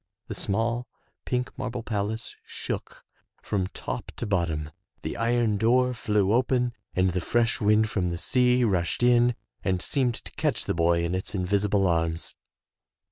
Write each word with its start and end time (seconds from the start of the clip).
The 0.29 0.33
small, 0.33 0.87
pink 1.25 1.55
marble 1.59 1.83
palace 1.83 2.35
shook 2.43 3.05
from 3.43 3.67
top 3.67 4.11
to 4.15 4.25
bottom, 4.25 4.71
the 5.03 5.15
iron 5.15 5.57
door 5.57 5.93
flew 5.93 6.33
open 6.33 6.73
and 6.95 7.11
the 7.11 7.21
fresh 7.21 7.61
wind 7.61 7.87
from 7.87 8.09
the 8.09 8.17
sea 8.17 8.63
rushed 8.63 9.03
in 9.03 9.35
and 9.63 9.79
seemed 9.79 10.15
to 10.15 10.31
catch 10.31 10.65
the 10.65 10.73
boy 10.73 11.03
in 11.03 11.13
its 11.13 11.35
invisible 11.35 11.85
arms. 11.85 12.33